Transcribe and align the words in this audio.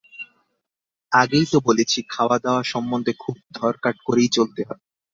আগেই 1.11 1.45
তো 1.51 1.57
বলেছি, 1.67 1.99
খাওয়াদাওয়া 2.09 2.63
সম্বন্ধে 2.63 3.13
খুব 3.19 3.35
ধরকাট 3.53 3.95
করেই 4.07 4.29
চলতে 4.31 4.61
হয়। 4.67 4.81